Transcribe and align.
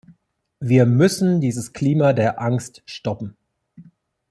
Wir 0.59 0.87
müssen 0.87 1.41
dieses 1.41 1.73
Klima 1.73 2.13
der 2.13 2.41
Angst 2.41 2.81
stoppen. 2.87 3.37